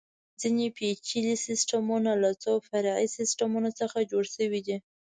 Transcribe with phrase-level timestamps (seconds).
[0.41, 4.77] ځینې پېچلي سیسټمونه له څو فرعي سیسټمونو څخه جوړ شوي دي.